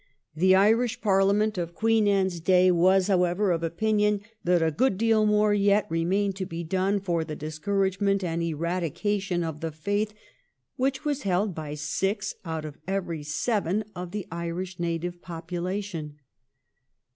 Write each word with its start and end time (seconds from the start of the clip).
The 0.35 0.55
Irish 0.55 0.99
Parliament 0.99 1.59
of 1.59 1.75
Queen 1.75 2.07
Anne's 2.07 2.39
day 2.39 2.71
was, 2.71 3.05
however, 3.05 3.51
of 3.51 3.61
opinion 3.61 4.21
that 4.43 4.59
a 4.63 4.71
good 4.71 4.97
deal 4.97 5.27
more 5.27 5.53
yet 5.53 5.85
remained 5.91 6.35
to 6.37 6.47
be 6.47 6.63
done 6.63 6.99
for 6.99 7.23
the 7.23 7.35
discouragement 7.35 8.23
and 8.23 8.41
eradication 8.41 9.43
of 9.43 9.59
the 9.61 9.71
faith 9.71 10.15
which 10.75 11.05
was 11.05 11.21
held 11.21 11.53
by 11.53 11.75
six 11.75 12.33
out 12.43 12.65
of 12.65 12.79
every 12.87 13.21
seven 13.21 13.83
of 13.95 14.09
the 14.09 14.25
Irish 14.31 14.79
native 14.79 15.21
population. 15.21 16.15